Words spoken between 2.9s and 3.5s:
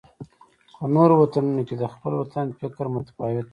متفاوت دی.